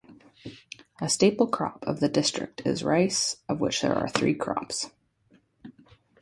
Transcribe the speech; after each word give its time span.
The 0.99 1.09
staple 1.09 1.45
crop 1.45 1.83
of 1.85 1.99
the 1.99 2.09
district 2.09 2.63
is 2.65 2.83
rice, 2.83 3.37
of 3.47 3.59
which 3.59 3.81
there 3.81 3.93
are 3.93 4.09
three 4.09 4.33
crops. 4.33 4.89